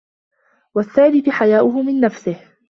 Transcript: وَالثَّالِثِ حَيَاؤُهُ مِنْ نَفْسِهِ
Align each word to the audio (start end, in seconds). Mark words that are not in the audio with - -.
وَالثَّالِثِ 0.75 1.29
حَيَاؤُهُ 1.29 1.81
مِنْ 1.83 1.99
نَفْسِهِ 2.01 2.47